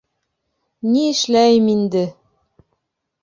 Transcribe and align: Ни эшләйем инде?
Ни 0.93 1.03
эшләйем 1.09 1.67
инде? 1.73 2.03